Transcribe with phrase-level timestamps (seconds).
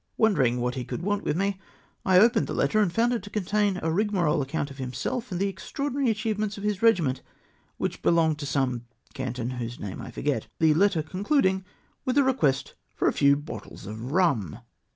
[0.17, 1.59] Wondering what he could want with me,
[2.03, 5.39] I opened the letter, and found it to contain a rigmarole account of himself and
[5.39, 7.21] the extraordinary achievements of his regiment,
[7.77, 11.65] which belonged to some canton whose name I forget; the letter concluding
[12.03, 14.61] with a request for a few bottles of rum!